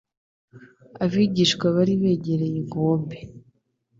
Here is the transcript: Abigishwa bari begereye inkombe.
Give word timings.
Abigishwa 1.03 1.65
bari 1.75 1.93
begereye 2.01 2.55
inkombe. 2.61 3.17